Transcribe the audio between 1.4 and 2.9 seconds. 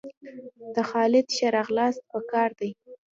راغلاست په کار دئ!